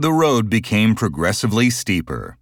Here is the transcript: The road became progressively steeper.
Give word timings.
The 0.00 0.12
road 0.12 0.48
became 0.48 0.94
progressively 0.94 1.70
steeper. 1.70 2.37